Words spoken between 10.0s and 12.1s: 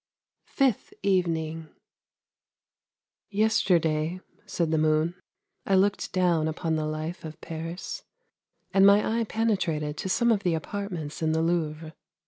some of the apartments in the Louvre.